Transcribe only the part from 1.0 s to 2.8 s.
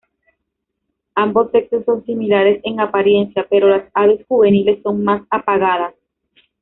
Ambos sexos son similares en